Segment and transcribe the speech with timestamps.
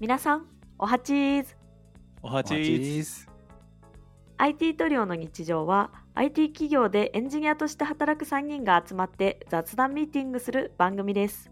[0.00, 0.46] 皆さん、
[0.78, 1.58] おはちーず。
[2.22, 3.28] おはちーーす
[4.38, 11.50] IT トリオの日常は IT 企業でエンジニアとして働く3人が集まって雑談ミーティングする番組です。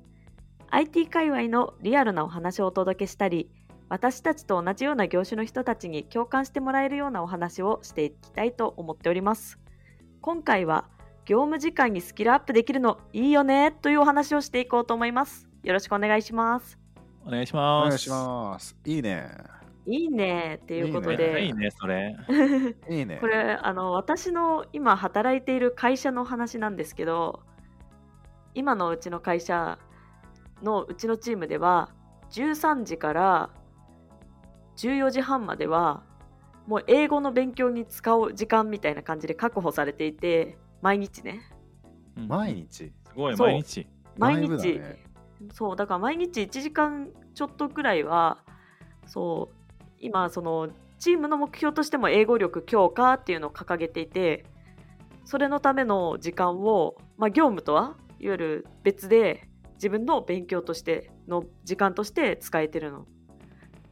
[0.70, 3.50] IT 界隈のリアルなお話をお届けしたり、
[3.90, 9.58] 私たちと同じような業種の人たちに共感してもらえるようなお話をしていきたいと思っております。
[10.22, 10.88] 今回は
[11.26, 15.46] 業務時間にスキルアップできるのいいよねというお話をしていこうと思います。
[15.64, 16.78] よろしくお願いします。
[17.28, 17.88] お願いしおます。
[17.88, 18.76] 願いします。
[18.86, 19.28] いいね。
[19.86, 20.58] いいね。
[20.62, 21.24] っていうこといいで。
[21.24, 22.16] めっちゃいいね、それ。
[22.88, 23.18] いいね。
[23.20, 27.42] これあの私の今働いている会社の話なんですけど
[28.54, 29.78] 今のうちの会社
[30.62, 31.90] のうちのチームでは
[32.30, 33.50] 13時から
[34.76, 36.02] 14時半までは
[36.66, 41.42] もう英語の勉強に使う時間みたいな感じで確保されていて毎日ね。
[42.16, 42.28] うん。
[42.28, 42.70] 毎日？
[42.70, 43.86] すごい、毎日。
[44.16, 45.07] 毎日、ね
[45.52, 48.38] そうだから毎日1時間ちょっとぐらいは
[49.06, 54.44] そう今そのチームの目標としても英語力強化っていうのを掲げていて
[55.24, 63.06] それのための時間を、まあ、業務とはいわゆる別で自分の勉強としての時間として使えてるの。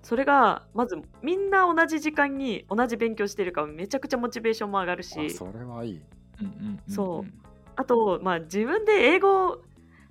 [0.02, 5.19] それがまずみんな同じ時間に同じ勉強してるからめちゃくちゃモチベーションも上がるし。
[5.19, 6.00] あそれはいい。
[6.41, 6.92] うんうんうん。
[6.92, 7.33] そう。
[7.77, 9.61] あと、まあ、自分で英語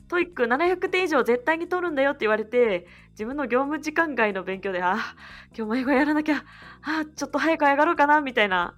[0.07, 5.15] TOEIC 700点以上絶対に取るんだよって言われて自分の業務時間外の勉強であ
[5.55, 6.43] 今日も英語やらなきゃ
[6.83, 8.75] あちょっと早く上がろうかなみたいな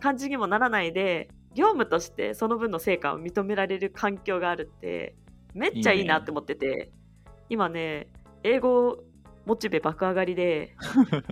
[0.00, 5.14] 感じにもならないで業務としてその分の成果を認められる環境があるって
[5.54, 6.90] めっちゃいいなって思ってて
[7.48, 8.08] 今ね
[8.42, 8.98] 英語
[9.46, 10.74] モチベ爆上がりで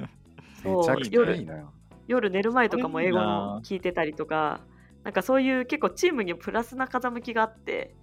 [0.62, 1.72] そうめちゃくちゃいいな。
[2.06, 3.18] 夜寝る前とかも英語
[3.60, 4.60] 聞いてたりとか
[5.04, 7.94] なんかそういう結構チームにプラスな風向きがあって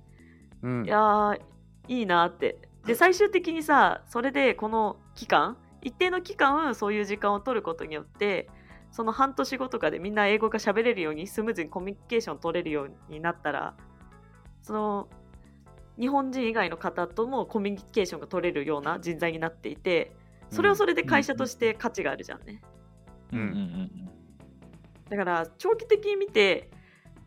[0.64, 0.86] うん。
[0.86, 1.42] いやー
[1.88, 2.60] いいなって。
[2.86, 8.50] で 最終的にさそれでこの期間一定の期間そういう時間を取ることによって
[8.92, 13.76] その半年後とかでみんな英語が喋れるようにスムーズにコミュニケーション取れるようになったら
[14.62, 15.10] その
[16.00, 20.16] 日本人以外の方ともコミュニケーションが取れるような人材になっていて
[20.50, 22.62] それはそれで会社として価値があるじゃんね。
[23.32, 24.10] うんうんうん。
[25.10, 26.70] だから長期的に見て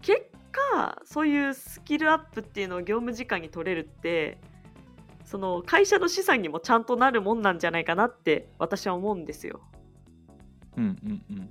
[0.00, 4.38] 結果そういうスキルアップっていうのを業務時間に取れるって
[5.24, 9.60] その会社の資産にもちゃんとなるもんなんじゃないかなって私は思うんですよ。
[10.76, 11.50] うんうんうん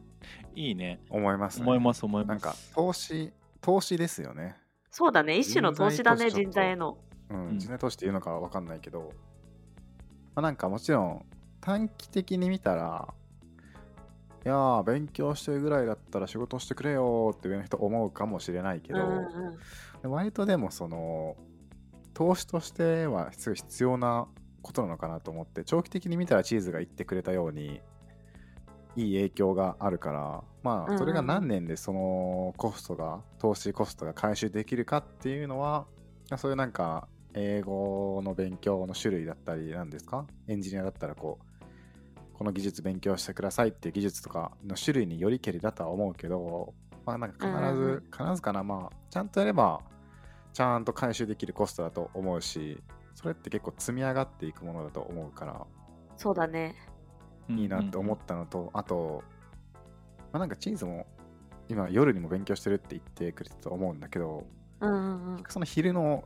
[0.53, 1.00] いいね。
[1.09, 2.29] 思いますね思います、思います。
[2.29, 4.56] なんか投資投資ですよね
[4.90, 6.97] そうだね一種の投資だね人人材材への。
[7.29, 9.13] うんうん人材投資っていうのかわかんないけど
[10.35, 11.25] まあなんかもちろん
[11.61, 13.07] 短期的に見たら
[14.44, 19.57] いやー勉強してるぐらいだったら仕事してくれよーって上の人思うかもしれないけど、うんうん
[20.03, 21.35] 割とでもその
[22.16, 24.28] 投資としては必要な
[24.63, 27.81] ことなのかなと思って長期的に見たらチーズが言ってくれたように
[28.96, 35.85] いい影響があるからまあそれが何年でそのコストが投資コストが回収できるかっていうのは
[36.35, 40.25] そういうなんか英語の勉強の種類だったりなんですか？
[40.47, 41.46] エンジニアだったらこう
[42.41, 46.74] この技術勉強してくださいっていう技術とかの種類によりけりだとは思うけど
[47.06, 48.63] まあなんか必ず、必ずかな。
[48.63, 49.79] まあちゃんとやれば
[50.52, 52.81] ちゃんと回収できるコストだと思うし
[53.13, 55.68] それって結構積み上がっていくものだと思うから
[56.18, 56.74] そうだね。
[57.47, 59.23] いいなって思ったのと、あと、
[60.34, 61.06] まあ、なんかチーズも
[61.69, 64.47] 今夜にも勉強してるって言ってくれてたと思うんだけど
[64.79, 65.44] うんうんうん。
[65.47, 66.23] その昼の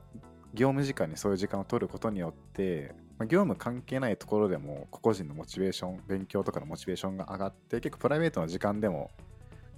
[0.53, 9.12] 業務時間にそういう時間を取ることによって、まあ、業務関係ないところでも個々人のモチベーション勉強とかのモチベーションが上がって結構プライベートの時間でも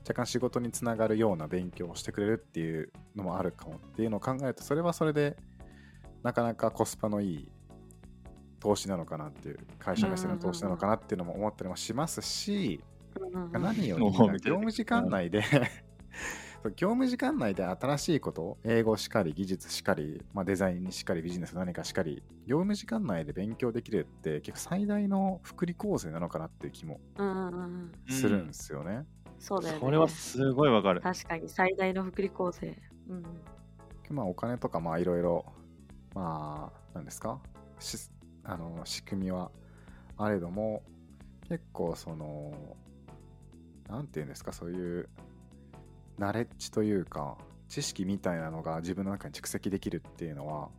[0.01, 5.37] 若干仕事につながるような勉強をしてくれるっていうのもあるかもっていうのを考えるとそれはそれで
[6.23, 7.51] なかなかコスパのいい
[8.59, 12.83] 投資なのかなっていう会社目線の投資なのかなっていうのも思ったりもしますし、
[13.51, 15.43] 何より業務時間内で
[16.67, 29.05] そう業務時間内で新しいこと英語しかり技術しかり、まあ、デザインにしかりビジネス何かしかり業務時間内で勉強できるって結構最大の福利厚生なのかなっていう気もうんうんうんうんするんですよね。
[29.39, 29.79] そうだよね。
[29.81, 31.01] それはすごいわかる。
[31.01, 32.75] 確かに最大の福利厚生。
[33.09, 33.23] うん
[34.09, 35.45] まあお金とかまあいろいろ
[36.15, 37.39] まあ何ですか？
[37.79, 38.09] し
[38.43, 39.51] あの仕組みは
[40.17, 40.81] あれども
[41.47, 42.75] 結構その
[43.87, 44.51] なんていうんですか？
[44.51, 45.09] そういう
[46.17, 47.37] ナレッジというか
[47.69, 50.69] 知識みたいなのが自分の中に蓄積できるっていうのは、ま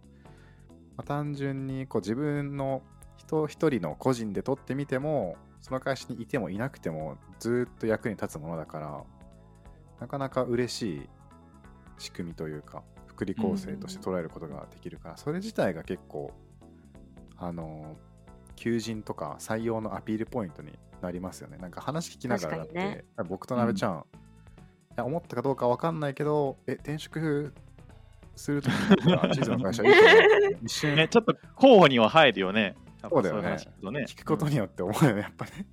[0.98, 2.82] あ単純にこう自分の
[3.16, 9.04] 人一人の個人で取ってみてもその会社にいてもいなくてもずっと役に立つものだから
[10.00, 11.08] なかなか嬉しい
[11.98, 16.32] 仕組みというか福利厚生として捉えることができるから、それ自体が結構
[17.36, 17.96] あの
[18.54, 21.58] 求人とか採用のアピールポイントになりますよね。
[21.58, 23.04] なんか話聞きながらだって、ね。
[23.28, 24.04] 僕となべちゃん、いや
[25.04, 27.52] 思ったかどうかわかんないけどえ転職
[28.36, 28.72] するとき
[29.10, 30.10] は地図の会社いいかな
[30.62, 30.96] 一瞬。
[30.96, 32.76] ね、ちょっと候補には入るよね。
[33.08, 33.50] そうだよね。
[33.50, 33.56] ね。
[34.08, 35.66] 聞くことによって思うよねやっぱね。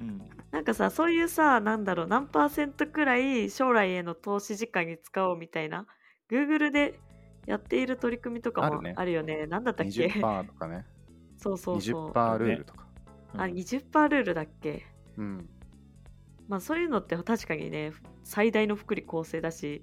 [0.00, 0.22] うん。
[0.52, 5.86] なんかさそういうさなんだろう何パーセントくらい将来への投資時間に使おうみたいな
[6.30, 6.98] Google で
[7.46, 8.94] やっている取り組みとかもあるね。
[8.96, 9.46] あるよね。
[9.46, 10.84] なんだったっけ？20%とかね。
[11.38, 12.10] そうそうそう。
[12.12, 12.86] 20%ルールとか、
[13.36, 14.86] あ20%ルールだっけ？
[15.18, 15.48] うん
[16.48, 17.92] まあそういうのって確かにね
[18.24, 19.82] 最大の福利厚生だし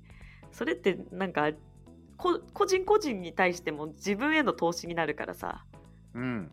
[0.52, 1.52] それってなんか
[2.18, 5.66] こ個人個人に対しても自分への投資になるからさ。
[6.14, 6.52] うん。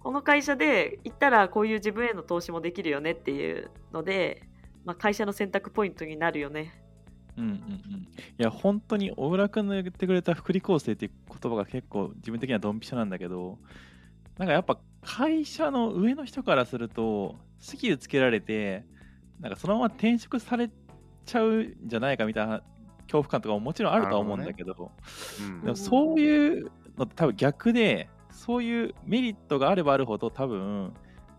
[0.00, 4.42] この会社で行ったらこういう自分への投資もできるよねっていうので、
[4.84, 6.80] まあ、会社の選択ポイントになるよね。
[7.36, 13.58] うんうんうん、いや本当に小倉君の言ってくれた福利厚生っていう言葉が結構自分的にはドンピシャなんだけど
[14.38, 18.84] なんかやっぱ会社の上の人からするとスキルつけられて
[19.40, 20.70] なんかそのまま転職され
[21.24, 22.62] ちゃうんじゃないかみたいな
[23.02, 24.90] 恐怖感とかももちろんあるとは思うんだけど
[25.40, 25.60] うん。
[25.62, 30.92] でもそういうのって多分逆でそういうメリットがあればあるほど多分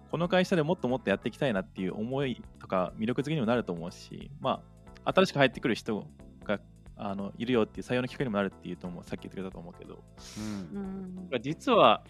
[0.09, 4.61] この会社でもっともっとやっていきたいなっていう思いとか魅力づけにもなると思うしま
[5.03, 6.05] あ新しく入ってくる人
[6.43, 6.59] が
[6.95, 9.99] あのいるよっていう採用のきっかけにもなるっていうと思うさっき言ってくれたと思うけど
[10.73, 11.27] うん。
[11.33, 11.41] うん。
[11.41, 12.03] 実は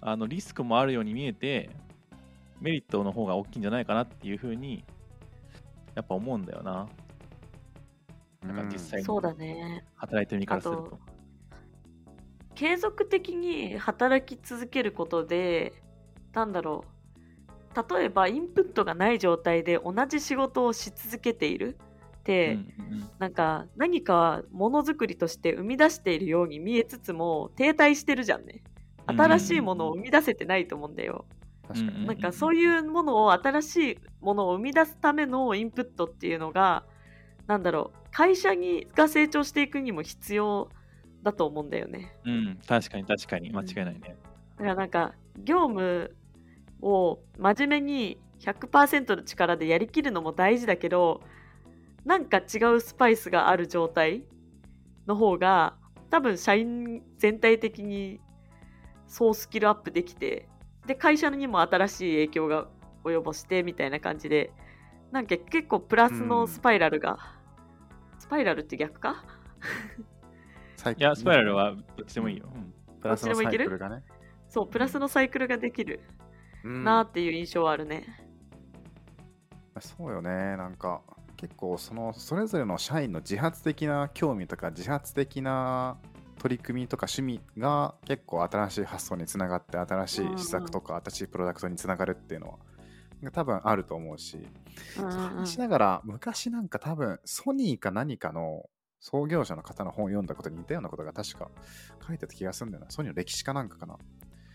[0.00, 1.70] あのリスクもあるように見えて
[2.60, 4.84] メリットの方が大きいんじゃないかなっていうふうに
[5.98, 6.88] やっぱ思うんだよな。
[8.46, 9.84] なんか実際にそうだね。
[9.96, 10.96] 働いてる身からすると。
[12.54, 15.72] 継続的に働き続けることで
[16.32, 17.96] なんだろう。
[17.96, 21.76] 例えばインプットがない状態で同じ仕事をし続けている
[22.20, 22.60] って、うん
[22.92, 28.62] うんなんか何かものづくりとして生み出しているように見えつつも停滞してるじゃんね。
[29.06, 31.24] 新しいものを生み出せてないと思うんだよ、
[31.68, 32.06] 確かにね。
[32.06, 36.84] なんかそういうものを新しいものを生み出すためのインプットっていうのが
[37.46, 40.68] なんだろう会社にが成長していくにも必要
[41.22, 42.12] だと思うんだよね。
[42.24, 43.50] うん、確かに確かに。
[43.50, 44.16] 間違いないね。
[44.56, 46.14] だからなんか業務
[46.80, 51.22] を真面目に100%の力でやりきるのも大事だけど
[52.04, 54.24] なんか違うスパイスがある状態
[55.06, 55.74] の方が
[56.10, 58.20] 多分社員全体的に
[59.06, 60.47] 総スキルアップできて
[60.88, 62.66] で会社にも新しい影響が
[63.04, 64.50] 及ぼしてみたいな感じで
[65.12, 67.18] なんか結構プラスのスパイラルが、
[68.18, 69.24] スパイラルって逆か？
[70.98, 72.50] いや、スパイラルはどっちでもいいよ。
[72.54, 72.74] うん。
[73.00, 74.02] プラスのサイどっちでもいけるクルがね。
[74.48, 76.00] そうプラスのサイクルができる。
[76.64, 76.84] うん。
[76.84, 78.04] なっていう印象はあるね。
[79.80, 80.30] そうよね。
[80.56, 81.00] なんか
[81.36, 85.96] 結構そのそれぞれの社員の自発的な興味とか自発的な
[86.38, 92.58] 取り組みとか趣味が結構新しい発想につながって新しい施策とか新しいプロダクトにつながるっていうの
[93.22, 94.38] は多分あると思うし、
[94.98, 98.68] うんうんうん話しながら昔なんか多分ソニーか何かの
[99.00, 101.50] 創業者の方の本を読んだことに似たようなことが確か
[102.06, 103.96] 書いてた気がするんだよなソニーの歴史かなんかかな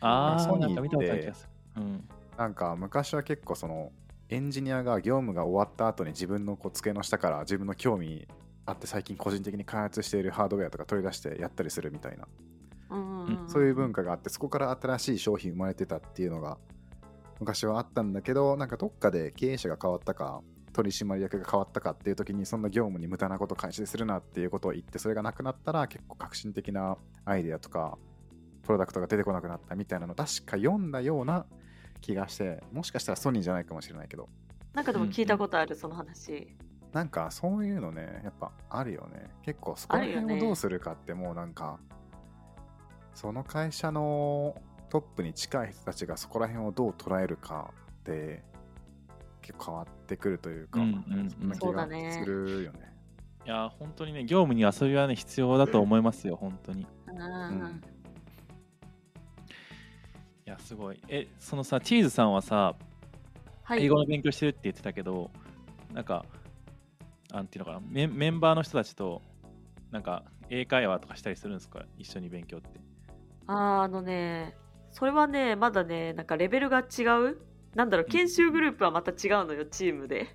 [0.01, 1.81] ああ、ソニーなんか見たことある気がする。
[1.81, 2.09] うん。
[2.38, 3.91] なんか昔は結構その
[4.30, 8.27] エンジニアが業務が終わった後に自分のこう机の下から自分の興味
[8.65, 12.27] あって最近個人的に開発しているハードウェアとか取り出してやったりするみたいな。
[12.92, 16.57] うんうんんそういう文化があってそこから新しい商品生まれてたっていうのが
[17.40, 20.42] 昔はあったんだけどなんかどっかで経営者が変わったか
[20.73, 27.97] 取締役が変わったかっていう時にそんな業務に無駄なこと開始するなっていうことを言ってそれがなくなったら結構革新的なアイデアとか
[28.64, 31.45] プロダクトが出てこなくなったみたいなの確か読んだような
[32.02, 34.30] 気がしてもしかしたらソニーじゃないかもしれないけど。
[34.73, 36.47] なんかでも聞いたことある、その話。
[36.94, 39.30] なんかそういうのねやっぱあるよね。
[39.44, 41.80] 結構そこら辺をどうするかってもうなんか、
[43.16, 44.56] その会社の
[44.90, 48.44] トップに近い人たちがそこら辺をどう捉えるかって
[49.42, 51.30] 結構変わってくるというか、うんうんうん。
[51.30, 52.94] そんな気がそうだねするよね。
[53.45, 56.81] いや、本当にね、業務に遊びはね、必要だと思いますよ、本当に。
[56.83, 57.16] いうん。
[57.18, 57.81] ん
[60.45, 61.02] や、すごい。
[61.07, 62.76] え、そのさ、チーズさんはさ、
[63.64, 63.83] はい。
[63.83, 65.31] 英語の勉強してるって言ってたけど、
[65.92, 66.26] なんか、
[67.33, 69.21] なんていうのかな、メンメンバーの人たちと、
[69.92, 71.83] なんか、英会話とかしたりするんですか？
[71.97, 72.80] 一緒に勉強って。
[73.47, 74.56] あーあのね
[74.92, 77.40] それはねまだねなんかレベルが違う？
[77.75, 80.28] なんだろう研修グループはまた違うのよチームで。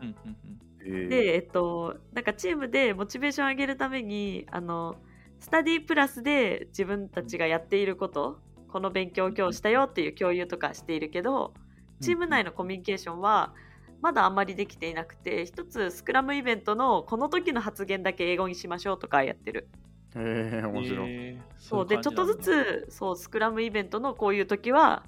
[0.00, 0.36] うんうんうん。
[0.80, 4.96] えーでえっとなんかチームでモチベーション上げるためにあの
[5.40, 11.52] スタディプラスで自分たちがやっていることこの勉強を今日したよっていう共有とかしているけど
[12.00, 13.52] チーム内のコミュニケーションは
[14.00, 19.68] まだあんまりできていなくて一つスクラムイベントのこの時の発言だけ英語にしましょうとかやってる
[20.14, 21.10] えー面白い。
[21.10, 25.04] えーそうでちょっとずつそうスクラムイベントのこういう時は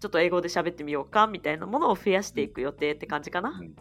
[0.00, 3.50] ちょっと英語で喋ってみようかみたいなものを増やしていく予定って感じかな。
[3.50, 3.74] うん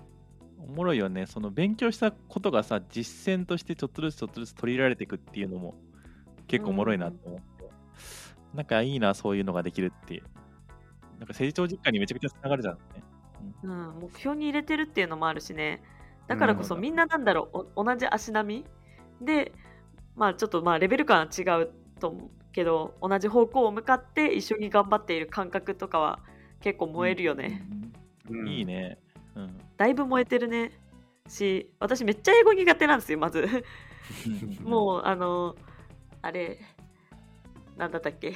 [0.60, 1.26] おもろいよね。
[1.26, 5.76] その勉強したことがさ、実践としてちょっとずつちょっとずつ取り入れられていくっていうのも
[6.48, 7.46] 結構おもろいなと思って。
[8.54, 10.22] なんかいいな、そういうのができるって。
[11.20, 12.80] なんか成長実感にめちゃくちゃつながるじゃんね。
[13.64, 15.82] うん、目標に入れてるっていうのもあるしね。
[16.28, 18.66] だからこそみんななんだろう、お同じ足並
[19.20, 19.26] み？
[19.26, 19.52] で、
[20.16, 26.20] まあちょっとまあレベル感は違うと思うけど、同じ方向を向かって一緒に頑張っている感覚とかは
[26.60, 27.66] 結構燃えるよね。
[28.30, 28.98] うんいいね。
[29.36, 29.58] うん。
[29.78, 30.72] だいぶ燃えてるね。
[31.28, 33.48] し、私めっちゃ英語苦手なんですよ、まず。
[34.64, 35.56] もう、あの、
[36.22, 36.60] あれ、
[37.78, 38.34] なんだったっけ？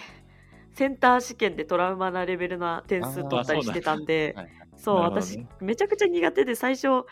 [0.74, 7.06] センター試験でトラウマなレベルな点数取ったりしてたんで、はいはいそう、なるほど私ね、めちゃくちゃ苦手で、最初、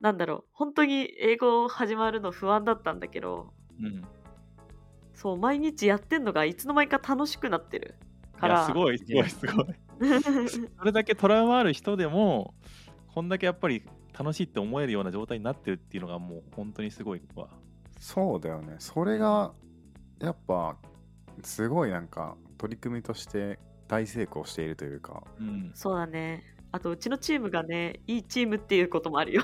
[0.00, 4.04] なんだろう、本当に英語始まるの不安だったんだけど、うん。
[5.12, 7.96] そう、毎日やってんのがいつの間にか楽しくなってる
[8.38, 8.66] かいやら。
[8.66, 9.66] すごい、すごい、すごい。
[10.78, 12.54] それだけトラウマある人でも、
[13.08, 13.82] こんだけやっぱり
[14.16, 17.48] 楽しいって思えるような状態になってるっていうのがもう本当にすごいわ。
[17.98, 18.76] そうだよね。
[18.78, 19.52] それが、
[20.20, 20.76] やっぱ、
[21.42, 25.22] すごいなんか、取り組みとして大成功しているというか。
[25.38, 25.70] うん。
[25.74, 26.44] そうだね。
[26.72, 29.42] あと、うちのチームがね、いいチームっていうこともあるよ。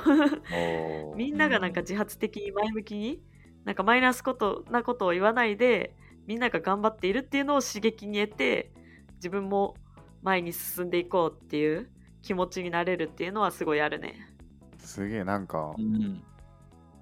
[1.16, 3.20] みんながなんか自発的に前向きに、
[3.64, 8.72] なんかマイナスことなことを言わないで、みんなが頑張っているっていうのを刺激に得て、
[9.16, 9.74] 自分も
[10.22, 11.90] 前に進んでいこうっていう
[12.22, 14.14] 気持ちになれるっていうのはすごいあるね。
[14.78, 16.22] すげえなんか、青うん、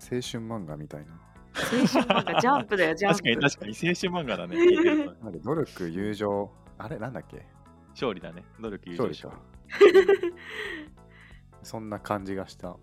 [0.01, 1.13] 春漫画みたいな。
[1.55, 3.23] 青春漫画、ジャンプだよ、 ジャンプ。
[3.23, 5.41] 確かに確かに青春漫画だね。
[5.45, 7.47] 努力、友情、あれなんだっけ？
[7.91, 8.43] 勝利だね。
[8.61, 9.54] 努力友情勝利か。
[11.63, 12.77] そんな感じがした。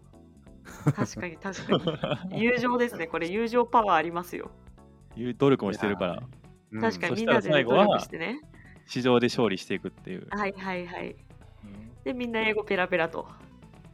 [0.96, 2.42] 確かに確かに。
[2.42, 4.52] 友情ですね、これ友情パワーありますよ。
[5.16, 6.24] いう努力もしてるから、
[6.72, 8.40] うん確かにみんそしたらなで努力してね。
[8.86, 10.28] 市場で勝利していくっていう。
[10.32, 11.12] はいはいはい。
[11.12, 13.28] うんで、みんな英語ペラペラと。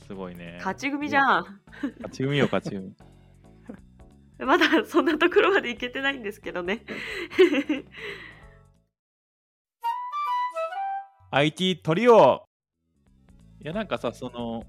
[0.06, 0.56] すごいね。
[0.60, 1.60] 勝ち組じゃん。
[1.82, 2.96] 勝ち組よ、勝ち組。
[4.40, 6.86] まだそんなところまでいけてないんですけどね。
[11.32, 12.47] IT トリオい
[13.68, 14.64] やなんかさその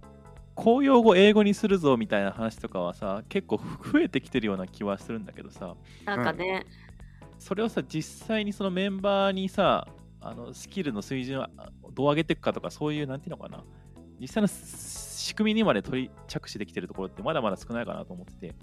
[0.54, 3.58] 公用語英語にするぞみたいな話とかはさ結構
[3.92, 6.66] 増えてきてるような気はするんだけどさなんかね、
[7.38, 9.86] それをさ実際にそのメンバーにさ
[10.20, 11.46] あのスキルの水準を
[11.92, 13.62] どう上げていくかとかそういうなんていうのかな。
[14.20, 18.54] 実際の仕組みにまで取り着手できてるところってまだまだ少ないかなと思ってて。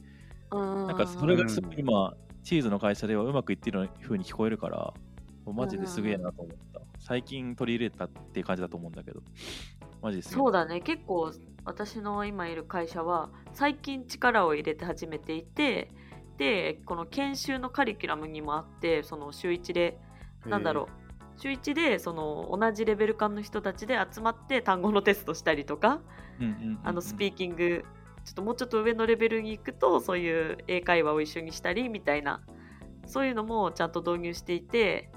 [0.51, 2.13] ななんかそれがすごい今
[2.43, 4.93] チーズの会社ではうまくいってる風に聞こえるから
[5.45, 6.81] マジですげえなと思った。
[6.99, 9.21] 最近取り入れたっていう感じだと思うんだけど
[10.05, 10.81] マジですそうだね。
[10.81, 11.31] 結構
[11.63, 15.89] 私の今いる会社は最近力を入れて始めていて
[16.37, 19.97] でこの研修のカリキュラムにもあってその週1で
[20.45, 20.87] なんだろう。
[21.37, 25.99] 週1でその同じレベル感の人たちで集まって単語のテストしたりとか
[26.83, 27.83] あのスピーキング
[28.23, 32.41] ちょっともうちょっと上のレベルに行くとそういう英会話を一緒にしたりみたいな
[33.05, 35.09] そういうのもちゃんと導入していて、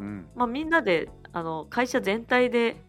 [0.00, 2.82] うん、まあ、みんなであの会社全体で、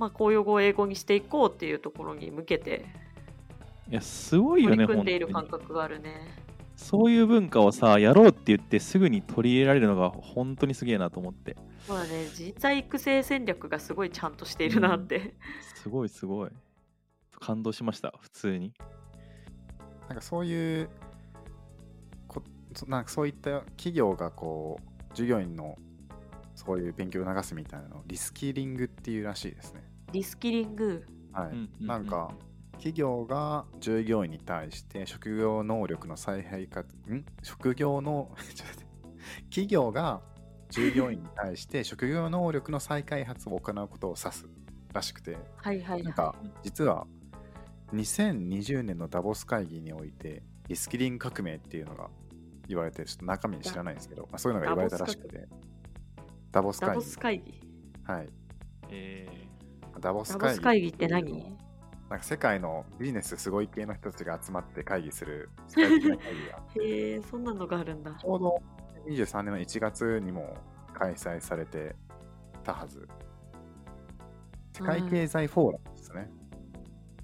[0.00, 2.86] まあ、公用語を英語にしていこうっていうところに向けて
[3.90, 6.38] いやすごいよね取り組んでいる感覚があるね。
[6.74, 11.54] そういう文化をさやろうって言ってすぐに取り入れられるのが本当にすげえなと思って
[11.86, 15.34] そうだね人材育成戦略がすごいちゃんとしているなって。
[15.74, 16.50] すごいすごい
[17.38, 18.72] 感動しました普通に
[20.08, 20.88] なんかそういう
[22.26, 22.42] こ
[22.74, 25.76] そなんかそういった企業がこう従業員の
[26.54, 29.89] そういう勉強を流すみたいなのをリスキリングっていうらしいですね。
[30.12, 31.06] リスキリング。
[31.32, 32.32] はい、なんか
[32.72, 37.24] 企業が従業員に対して職業能力の再配活ん？
[37.42, 38.90] 職業の ちょっと待って。
[39.50, 40.22] 企業が
[40.70, 44.48] 従業員に対して 職業能力の再開発を行うことを指す
[44.92, 45.36] らしくて。
[45.56, 47.06] はいはいはなんか実は
[47.92, 52.08] 2020年のダボス会議においてリスキリング革命っていうのが
[52.68, 55.48] 言われてちょっと中身知らないんですけど、まあ、そういうのが言われたらしくて。
[56.52, 56.80] ダボスい。
[56.80, 57.04] ダボ会議。
[57.04, 57.60] ス会議。
[58.04, 58.28] はい。
[58.90, 59.39] え
[60.00, 61.56] ダボス会議議って何？
[62.10, 68.24] なんか世界のビジネスすごい系の人たちが集まって会議する世界的な会議が へえ、そんなのがあるんだち。
[68.24, 68.62] ょうど
[69.06, 70.56] 23年の1月にも
[70.92, 71.94] 開催されて
[72.64, 73.08] たはず。
[74.72, 76.30] 世界経済フォーラムですね。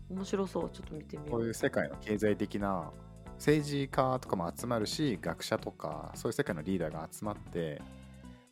[0.08, 0.70] 面白そう。
[0.70, 1.46] ちょっと見てみよこうう。
[1.46, 2.92] いう世界の経済的な
[3.34, 7.82] 政治家とかも集まるし、学者とか、そういう世界のリーダーが集まって、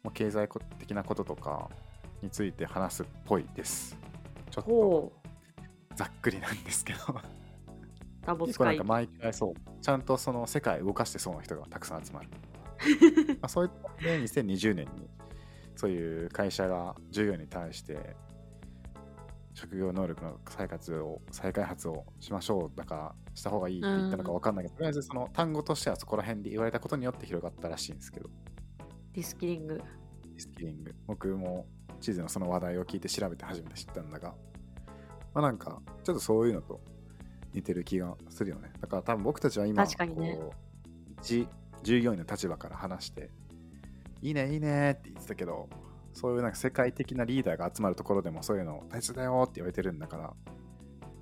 [0.03, 1.71] もう経済的なこととか
[2.23, 3.97] について話すっぽいです。
[4.55, 5.13] ちょっと。
[5.97, 6.99] ざっくりなんですけど、
[8.47, 8.85] 結構なんか。
[8.85, 12.29] 毎回そう、ちゃんとその世界を動かしてそうな人がたくさん集まる。
[13.41, 15.09] まあそういったので、2020年に
[15.77, 18.17] そういう会社が従業員に対して
[19.55, 28.29] 職業能力の再活を再開発をしましょうだからした方がいいって言ったのか分かんないけど、とりあえずその単語としてはそこら辺で言われたことによって広がったらしいんですけど
[29.13, 29.81] リスキリング。
[30.35, 31.67] リスキリング僕も
[32.05, 34.35] 地図のその話題を聞いて調べて初めて知ったんだが
[35.33, 36.81] まあなんかちょっとそういうのと
[37.55, 41.49] 似てる気がするよねだから多分僕たちは今確かにねこう一
[41.83, 43.31] 従業員の立場から話して
[44.21, 45.69] いいねいいねって言ってたけど
[46.13, 50.33] そういうなんか世界的なリーダーが集まるところでもそういうの大切だよって言われてるんだから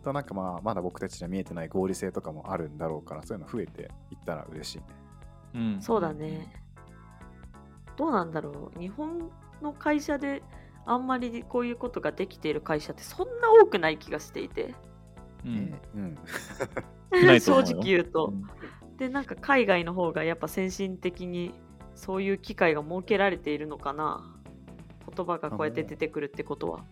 [0.03, 4.85] となんかまあまだ僕たちには見えてない合理性とかもあるんだろうからそういうの増えていったら嬉しいね
[5.55, 6.63] うんそうだね。
[7.97, 8.81] どうなんだろう。
[8.81, 10.43] 日本の会社で
[10.85, 14.75] あんまりこういうことができている会社ってそんな多くない気がしていて。
[15.45, 16.19] うんうん
[17.41, 18.27] 正直言うと。
[18.27, 18.47] うん
[19.03, 21.53] で、なんか海外の方がやっぱ先進的に
[21.97, 24.39] そういう機会が設けられているのかな。
[25.15, 26.85] 言葉がこうやって出てくるってことは。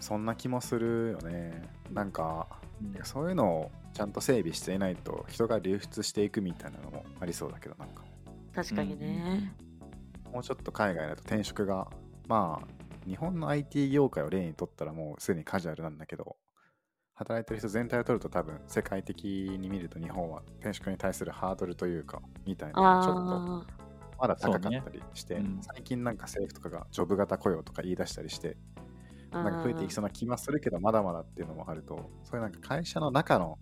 [0.00, 2.48] そんな気もするよねなんか
[2.82, 8.02] うんそういうのをちゃんと整備していないと人が流出していくみたいなのもありそうだけどなんか
[8.52, 9.54] 確かにね。
[10.32, 11.86] もうちょっと海外だと転職が
[12.26, 16.36] まあ日本の IT 業界を例にとったらもうすでにカジュアルなんだけど
[17.14, 23.82] 働いてる人全体を取ると多分世界的に見ると日本は転職に対するハードルというかみたいなのがちょっあと
[24.18, 28.56] まだ高かったりして、ねうん最近なんか政府とかがジョブ型雇用とか言い出したりして
[29.32, 29.42] あ。
[29.42, 33.58] なんか増えていきそうな気はするけど、まだまだっていうのもあると、そういうなんか会社の中の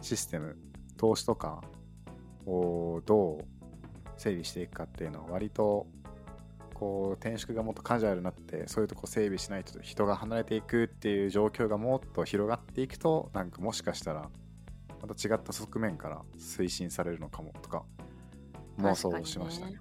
[0.00, 0.56] システム、
[0.96, 1.62] 投資とか
[2.46, 3.44] をどう
[4.16, 5.86] 整備していくかっていうのは割と
[6.78, 14.28] こう転職がもっとカジュアルになってそういうとこ整備しないと人が離れていくっていう状況がもっと広がっていくとなんかもしかしたら
[15.00, 17.82] また違った側面から推進されるのかもとか
[18.80, 19.80] 妄想しましたね。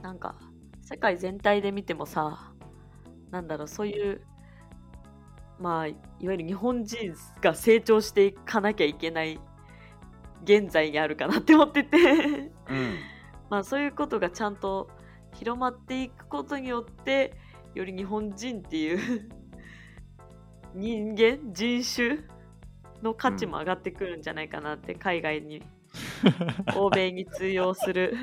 [0.00, 0.36] なんか
[0.80, 2.54] 世界全体で見てもさ
[3.30, 4.22] なんだろうそういう
[5.60, 5.98] まあいわ
[6.32, 9.38] ゆる日本人が成長していかなきゃいけない
[10.44, 11.98] 現在にあるかなって思ってて。
[11.98, 12.96] うん。
[13.50, 14.88] まあそういうことがちゃんと
[15.34, 17.34] 広まっていくことによって
[17.74, 19.30] より日本人っていう
[20.74, 22.18] 人間人種
[23.02, 25.62] の価値も上がってくるんじゃないかなって、海外に
[26.76, 28.14] 欧米に通用する。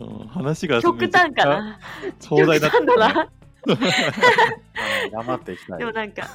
[0.00, 1.80] うん話が極端かな。
[2.20, 3.30] 壮大だった極端
[5.10, 5.36] だな。
[5.36, 5.78] っていきたい。
[5.78, 6.28] でもなんか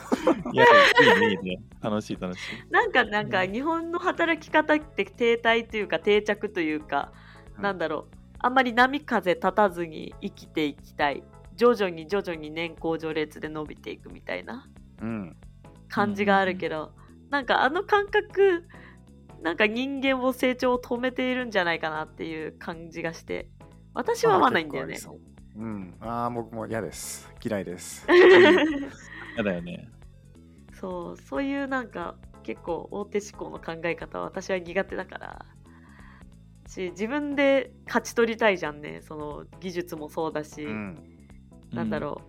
[0.52, 1.62] いやいいねいいね。
[1.82, 2.72] 楽しい楽しい。
[2.72, 7.14] なんかなんか日本の働き方って停滞というか定着というか、
[7.60, 11.24] なんだろうあんまり波風立たずに生きていきたい
[11.56, 14.70] 徐々に徐々に年功序列で伸びていくみたいな
[15.02, 15.36] うん。
[15.90, 16.92] 感じがあるけど、
[17.30, 18.66] なんかあの感覚
[19.42, 23.48] なんか人間を成長を止めているんじゃないかなっていう感じがして
[23.94, 24.98] 私は合わないんだよね
[25.56, 25.96] ううん。
[26.00, 27.32] ああ、僕も嫌です。
[27.44, 28.08] 嫌いです。
[29.38, 29.90] やだよね
[30.74, 35.46] そうそういうなんか結構大手思考の考え方は私は苦手だから
[36.74, 39.02] し自分で勝ち取りたいじゃんね。
[39.02, 40.98] その技術もそうだし、うん。
[41.72, 42.22] なんだろ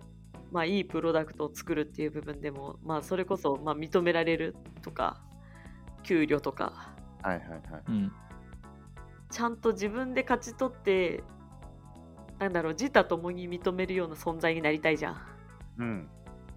[0.51, 5.21] う、まあいいプロダクトを作るっていう部分でもまあそれこそまあ認められるとか
[6.03, 6.93] 給料とか。
[7.23, 7.61] はいはいはい。
[7.87, 8.11] うん、うん。
[9.29, 11.23] ちゃんと自分で勝ち取って
[12.39, 15.21] なんだろう自他ともに認めるような存在になりたいじゃん。
[15.79, 16.09] うん。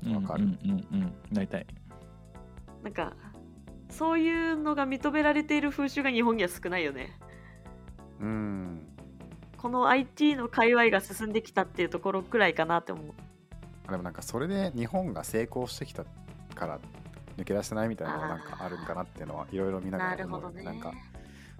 [0.04, 0.14] うん。
[0.16, 0.44] わかる。
[0.44, 1.14] うんうんうん。
[1.32, 1.66] なりたい。
[2.82, 3.16] なんか
[3.90, 7.18] そういうのが認められている風習が日本には少ないよね
[8.20, 8.86] うん。
[9.56, 13.90] この IT の界隈が進んできたっていうところくらいかなって思う。
[13.90, 16.04] でもなんかそれで日本が成功してきた
[16.54, 16.78] から
[17.36, 20.64] 抜け出せないみたいなのがなんかあるんかなっていうのはいろいろ見ながなら思うるほどね。
[20.64, 20.92] なんか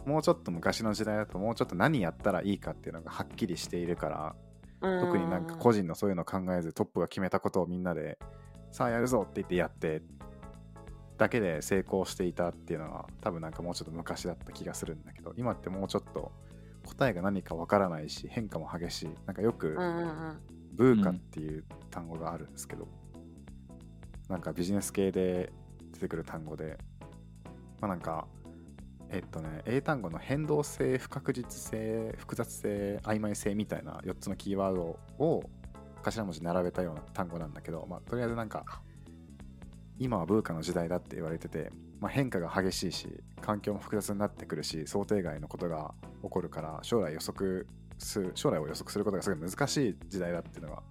[0.05, 4.35] もうちょっと昔の時代だともうちょっと何やったらいいかっていうのがはっきりしているから
[4.81, 8.19] 特になんか個人のそういうのを考えずトップが決めたことをみんなで
[8.71, 10.03] さあやるぞって言ってやって
[11.17, 16.31] だけで成功していたっていうのは多分なんかもうちょっと昔だった気がするんだけど今ってもうちょっと
[16.89, 19.11] 答えが何かわからないし変化も激しい。
[19.27, 20.41] なんかよくうんうんうん。
[20.73, 22.89] ブーカっていう単語があるんですけど、
[24.29, 25.53] なんかビジネス系で
[25.93, 26.79] 出てくる単語で
[27.81, 28.27] まあなんか
[29.11, 35.43] えっとね英単語の変動性不確実性複雑性曖昧性みたいな4つのキーワードを
[36.03, 38.65] 頭文字並べたような単語なんだけど、まあ、とりあえずなんか。
[40.01, 43.09] 今はブーカの時代だって言われてて、まあ、変化が激しいし
[43.41, 47.67] 環境も複雑になってくるし想定外のことが起こるから将来予測
[47.99, 50.83] す将来を予測することがすごい難しい時代だっていうのが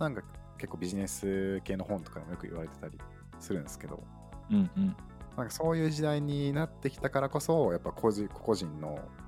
[0.00, 0.22] なんか
[0.56, 2.98] 結構ビジネス系の本とかでもよく言われてたり
[3.38, 4.02] するんですけど
[4.50, 4.96] うんうん。
[5.36, 9.22] なんかそういう時代になってきたからこそやっぱ個人個々人のあ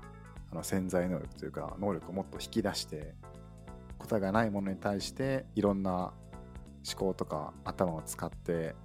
[0.51, 3.13] あの潜在能力というか能力をもっと引き出して
[3.97, 6.13] 答えがないものに対していろんな思
[6.95, 8.75] 考とか頭を使って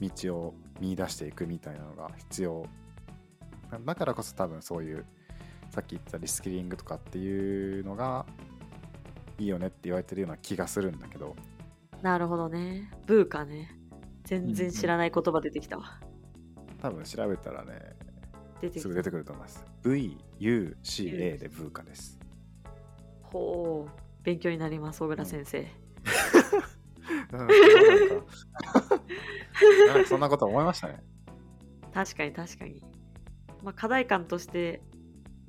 [0.00, 2.66] 道を見出していくみたいなのが必要
[3.84, 5.04] だからこそ多分そういう
[5.70, 8.26] さっき言ったリスキリングとかっていうのが
[9.38, 11.36] いいよねって言われてるような気がするんだけど
[12.02, 12.90] なるほどね。
[13.06, 13.76] ブーかね。
[14.24, 16.00] 全然知らない言葉出てきたわ。
[16.80, 17.96] 多分調べたらね
[18.78, 22.18] すぐ出てくると思います VUCA でブーカです
[23.22, 23.90] ほう。
[24.22, 25.66] 勉強になります、小倉先生。
[27.32, 27.54] なんか
[29.88, 31.02] なんかそんなこと思いましたね
[31.92, 32.82] 確かに確かに。
[33.62, 34.80] まあ、課題感として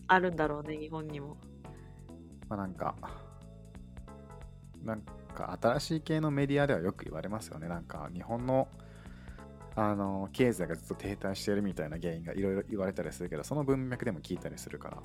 [0.08, 1.38] あるんだろうね、日本にも。
[2.50, 2.96] まあなんか
[4.84, 5.02] なん
[5.34, 8.68] か新しい系のメディアではよく言われますよねなんか日本の
[9.76, 14.98] あの経済がずっと停滞しているみたいな原因がいろいろ言われたりするけどその文脈でも聞いたりするから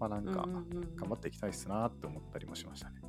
[0.00, 3.00] まあなんかうんうんうん頑張っていきたいっすなって思ったりもしましたね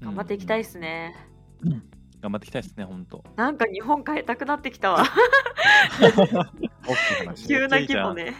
[0.00, 1.14] 頑張っていきたいっすね。
[1.62, 1.82] うん。
[2.24, 3.22] うん頑張っていきたいですね、本当。
[3.36, 5.04] なんか日本変えたくなってきたわ。
[7.46, 8.34] 急な規模ね。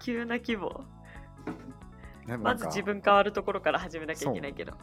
[0.00, 0.84] 急な規模。
[2.40, 4.74] まず自分変わるところから始めなきゃいけないけど。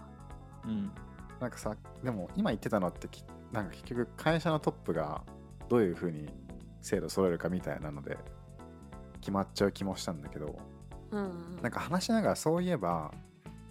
[0.65, 0.91] うん。
[1.39, 5.23] なんかさでも今言ってたのってきなんか結局会社のトップが
[5.69, 6.29] どういうふうに
[6.81, 8.17] 制度揃えるかみたいなので
[9.21, 10.59] 決まっちゃう気もしたんだけど
[11.09, 13.11] うんうんなんか話しながらそういえば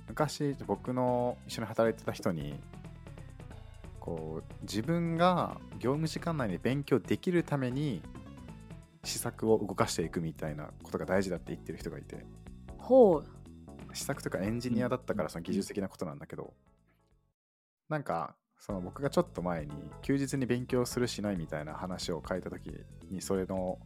[0.08, 2.58] 昔僕の一緒に働いてた人に
[4.10, 8.02] こう自分が業務時間内に勉強できるために
[9.04, 12.26] 施策を動かしていくみたいなことが大事だって言ってる人がいて
[12.76, 13.26] ほう。
[13.92, 16.54] 施策とかエンジニアだったからその技術的なことなんだけど
[17.88, 22.72] なんかその僕がちょっと前に休日に勉強するしないみたいな話を書いた時
[23.10, 23.78] にそれの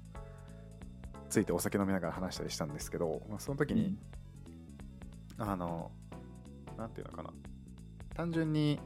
[1.28, 3.96] ついてお酒飲みながら話したりしたんですけどまあその時に、
[5.36, 5.90] あの、
[6.78, 7.30] なんていうのかな。
[8.14, 8.78] 単純に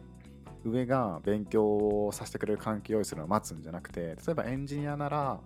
[0.65, 5.41] 上が勉強をさせてくれる環境を用意するのを待つんじゃなくて、例えばエンジニアなら、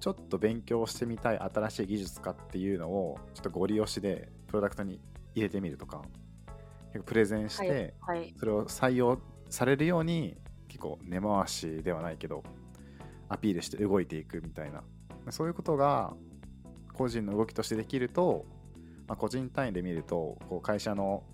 [0.00, 5.00] ちょっと勉強してみたい新しい技術かっていうのを、ちょっとご利用しでプロダクトに
[5.34, 6.02] 入れてみるとか、
[7.04, 7.94] プレゼンして。
[8.36, 9.18] それを採用
[9.50, 10.36] されるように、
[10.68, 12.42] 結構根回しではないけど、
[13.28, 14.82] アピールして動いていくみたいな、
[15.30, 16.14] そういうことが
[16.92, 18.46] 個人の動きとしてできると、
[19.06, 21.24] まあ、個人単位で見るとこう会社の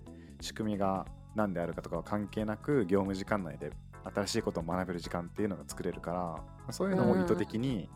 [0.41, 3.73] 仕組みが何であるかとかは関係なく業務時間内で
[4.14, 6.12] 新しいことを学べる時間っていうのが作れるか
[6.66, 7.88] らそういうのを意図的に、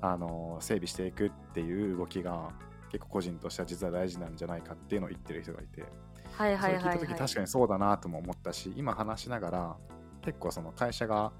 [0.00, 2.50] あの整備していくっていう動きが
[2.92, 5.84] 結構個人としては実は大事なんじゃないかっていうのを言ってる人がいて、
[6.32, 6.98] はいはいはい、はい。
[6.98, 9.76] それ聞いた時確かにそうだなとも思ったし今話しながら
[10.22, 11.32] 結構その会社が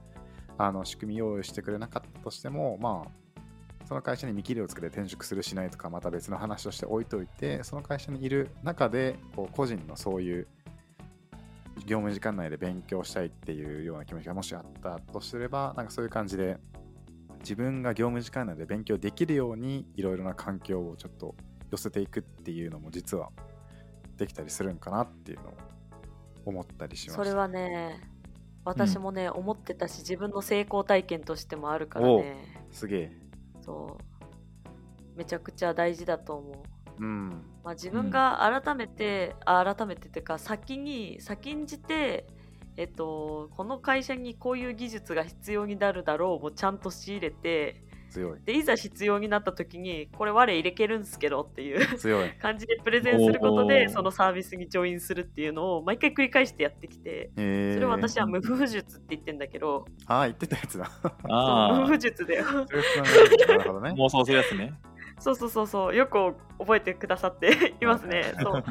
[0.59, 3.27] あの仕組み用意してくれなかったとしてもまあ
[3.87, 10.49] その会社に見切りをつけて転職するしないとかまた別の話として置いといてその会社にいる中でこう個人のそういう
[11.87, 16.59] 業務時間内で勉強したいっていうような気持ちがもしあったとすればなんかそういう感じで
[17.41, 21.35] 自分が業務時間内で勉強できるようにいろいろな環境をちょっと
[21.71, 23.31] 寄せていくっていうのも実は
[24.17, 25.55] できたりするんかなっていうのを
[26.45, 27.25] 思ったりしました。
[27.25, 28.01] それはね、
[28.65, 32.67] 私もね、思ってたし、自分の成功体験としてもあるからね。
[32.71, 33.13] すげえ。
[33.61, 33.99] そ
[35.15, 35.19] う。
[35.19, 36.55] めちゃくちゃ大事だと思う。
[36.99, 37.43] うん。
[37.65, 42.27] まあ、自分が改めて、あ改めてっていうか先に先んじて、
[42.77, 48.41] えっと、この会社にこういう技術が必要になるだろうをちゃんと仕入れて強い。
[48.45, 52.31] でいざ必要になった時にこれ我入れけるんすけどっていう強い。
[52.41, 60.91] 感じでプレゼンすることでそのサービスにジョインするっていうのを毎回繰り返してやってきてえー、それを私は無風術って言ってんだけど、ああ、言ってたやつだ。
[61.79, 62.45] 無風術だよ。
[63.97, 64.75] 妄想するやつね。
[65.19, 68.65] そうそうそうそうよく覚えてくださって いますねそう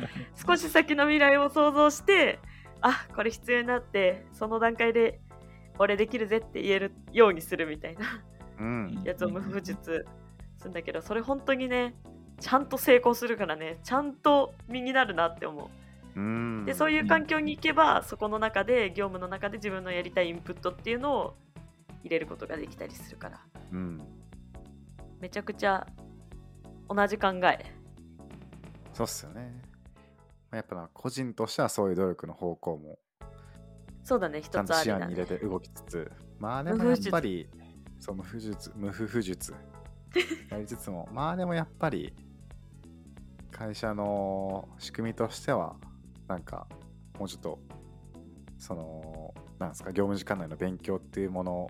[0.48, 2.40] 少し先の未来を想像して
[2.82, 5.20] あこれ必要になってその段階で
[5.80, 8.06] 俺できるぜって言えるようにするみたいな
[8.60, 9.02] うん。
[9.04, 10.06] やつを無風術
[10.58, 11.96] するんだけどそれ本当にね
[12.40, 15.70] ちゃんと成功するからねちゃんと身になるなって思
[16.16, 16.66] ううん。
[16.66, 21.36] でそういう環境に行けばそこの中で業務の中で自分のやりたいインプットっていうのを
[22.04, 23.40] 入れることができたりするから
[23.72, 24.02] うん。
[25.20, 25.88] めちゃくちゃ
[26.90, 27.74] 同じ考え。
[28.94, 29.62] そうっすよね。
[30.52, 33.00] まあやっぱな、個人としてはそういう努力の方向も
[34.06, 37.50] そうだね一つありだと視野に入ねれて動きつつ、まあでもやっぱり、
[38.00, 39.54] そう無風術、無風風術。
[40.50, 42.14] やりつつも、まあでもやっぱり、
[43.52, 45.76] 会社の仕組みとしては、
[46.28, 46.68] なんか、
[47.18, 47.60] もうちょっと、
[48.60, 51.68] その、なんですか、業務時間内の勉強っていうもの、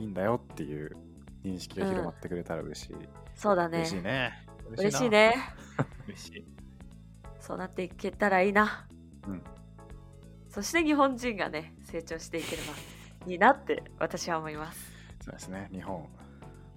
[0.00, 0.96] いいんだよっていう
[1.44, 2.96] 認識が広まってくれたら嬉しい。
[3.34, 4.44] そうだね嬉しいね。
[4.76, 5.10] 嬉しいな。
[5.10, 5.34] ね
[6.08, 6.44] 嬉しい。
[7.40, 8.86] そうなっていけたらいいな。
[9.26, 9.42] うん
[10.54, 12.74] そして日本人がね、成長していければ
[13.26, 14.88] いいなって私は思います。
[15.24, 15.68] そうですね。
[15.72, 16.08] 日本、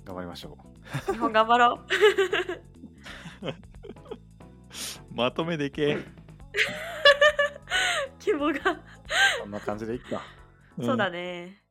[0.04, 0.58] 頑張りましょ
[1.06, 1.80] 日本頑張ろ
[3.44, 3.54] う。
[5.14, 6.00] まとめでけ。
[8.18, 8.72] 希望が。
[8.72, 8.80] う。
[9.42, 10.24] こんな感じでいっか。
[10.82, 11.46] そうだね。
[11.46, 11.67] ね。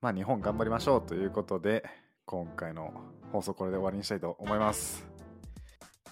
[0.00, 1.84] まあ、日本頑張りましょうということで、
[2.24, 2.92] 今回の
[3.32, 5.04] 放送これで終わりにしたいと思います。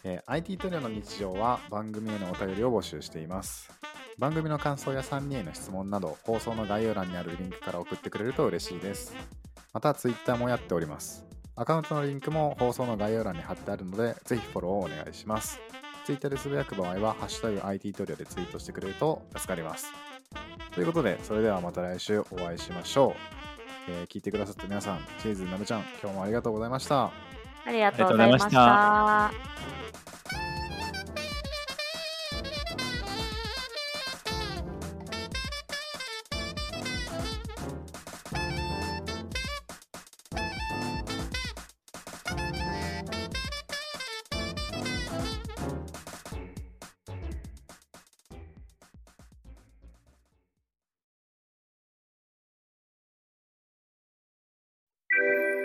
[0.03, 3.70] えー IT トリオの日常は番組へのお便りを募集しています。
[4.18, 9.14] 番組の感想や3人への質問など、放送の概要欄にあるリンクから送ってくれると嬉しいです。
[9.72, 11.25] また、Twitter もやっております。
[11.55, 15.61] アカウントのリンクも放送の概要欄に貼ってあるので、ぜひフォローをお願いします。
[16.05, 19.92] Twitter でつぶやく場合は、ハッシュタグ IT トリオでツイートしてくれると助かります。
[20.75, 23.46] ということで、それではまた来週お会いしましょう。
[23.88, 27.11] えー聞いてくださった皆さん、チーズなべちゃん、今日もありがとうございました。
[27.64, 29.86] ありがとうございました。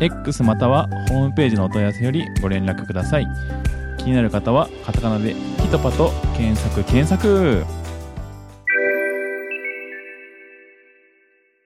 [0.00, 3.28] X またはホームページのお問い合わせよりご連絡ください。
[3.98, 7.64] 気になる方はカタカナでピトパと検索検索